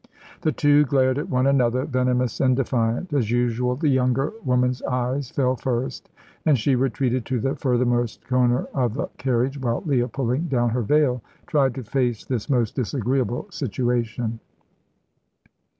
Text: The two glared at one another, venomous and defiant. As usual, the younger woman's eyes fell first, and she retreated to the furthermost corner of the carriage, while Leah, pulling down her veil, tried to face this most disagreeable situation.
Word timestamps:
The 0.41 0.51
two 0.51 0.83
glared 0.85 1.19
at 1.19 1.29
one 1.29 1.45
another, 1.45 1.85
venomous 1.85 2.39
and 2.41 2.55
defiant. 2.55 3.13
As 3.13 3.29
usual, 3.29 3.75
the 3.75 3.87
younger 3.87 4.33
woman's 4.43 4.81
eyes 4.81 5.29
fell 5.29 5.55
first, 5.55 6.09
and 6.43 6.57
she 6.57 6.75
retreated 6.75 7.23
to 7.27 7.39
the 7.39 7.53
furthermost 7.55 8.27
corner 8.27 8.65
of 8.73 8.95
the 8.95 9.09
carriage, 9.19 9.59
while 9.59 9.83
Leah, 9.85 10.07
pulling 10.07 10.47
down 10.47 10.71
her 10.71 10.81
veil, 10.81 11.21
tried 11.45 11.75
to 11.75 11.83
face 11.83 12.25
this 12.25 12.49
most 12.49 12.73
disagreeable 12.73 13.45
situation. 13.51 14.39